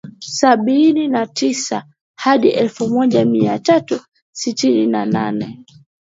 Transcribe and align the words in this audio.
Sabini 0.19 1.07
na 1.07 1.27
tisa 1.27 1.85
hadi 2.15 2.49
elfu 2.49 2.87
moja 2.89 3.25
mia 3.25 3.59
tatu 3.59 3.99
sitini 4.31 4.87
na 4.87 5.05
nane 5.05 5.65